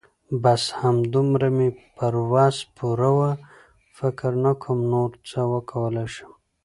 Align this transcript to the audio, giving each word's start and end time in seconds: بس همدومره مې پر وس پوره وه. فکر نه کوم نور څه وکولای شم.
بس 0.43 0.63
همدومره 0.81 1.49
مې 1.55 1.67
پر 1.97 2.13
وس 2.31 2.57
پوره 2.75 3.11
وه. 3.17 3.31
فکر 3.97 4.31
نه 4.43 4.51
کوم 4.61 4.79
نور 4.91 5.09
څه 5.29 5.39
وکولای 5.51 6.07
شم. 6.15 6.31